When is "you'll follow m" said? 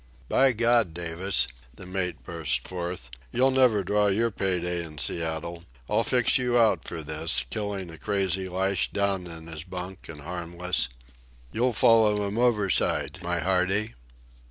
11.51-12.39